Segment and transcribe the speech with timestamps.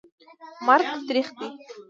[0.65, 1.47] مرګ تریخ دي